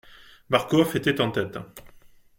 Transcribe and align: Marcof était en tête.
Marcof 0.49 0.95
était 0.95 1.21
en 1.21 1.29
tête. 1.29 1.59